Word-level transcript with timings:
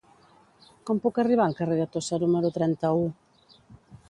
Com 0.89 1.01
puc 1.03 1.19
arribar 1.23 1.45
al 1.49 1.53
carrer 1.59 1.77
de 1.81 1.87
Tossa 1.97 2.21
número 2.25 2.53
trenta-u? 2.57 3.05